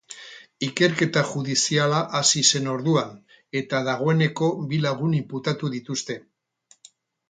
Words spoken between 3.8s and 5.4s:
dagoeneko bi lagun